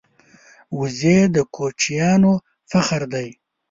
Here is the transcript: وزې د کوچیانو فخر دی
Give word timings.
وزې 0.77 1.17
د 1.35 1.37
کوچیانو 1.55 2.33
فخر 2.71 3.01
دی 3.13 3.27